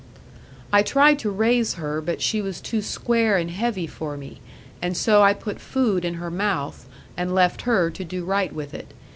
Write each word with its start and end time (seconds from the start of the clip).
'I 0.73 0.81
tried 0.81 1.19
to 1.19 1.29
raise 1.29 1.75
her, 1.75 2.01
but 2.01 2.23
she 2.23 2.41
was 2.41 2.59
too 2.59 2.81
square 2.81 3.37
and 3.37 3.51
heavy 3.51 3.85
for 3.85 4.17
me; 4.17 4.41
and 4.81 4.97
so 4.97 5.21
I 5.21 5.35
put 5.35 5.61
food 5.61 6.03
in 6.03 6.15
her 6.15 6.31
mouth, 6.31 6.87
and 7.15 7.35
left 7.35 7.69
her 7.69 7.91
to 7.91 8.03
do 8.03 8.25
right 8.25 8.51
with 8.51 8.73
it. 8.73 8.95